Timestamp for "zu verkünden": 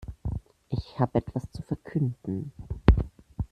1.51-2.51